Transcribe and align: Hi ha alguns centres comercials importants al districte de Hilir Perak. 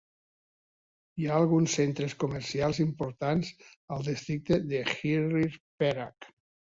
Hi 1.17 1.25
ha 1.27 1.33
alguns 1.41 1.75
centres 1.79 2.15
comercials 2.23 2.79
importants 2.85 3.51
al 3.97 4.01
districte 4.07 4.57
de 4.73 4.81
Hilir 4.95 5.47
Perak. 5.83 6.29